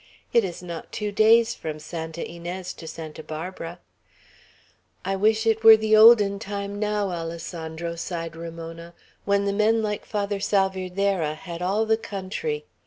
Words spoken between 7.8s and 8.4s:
sighed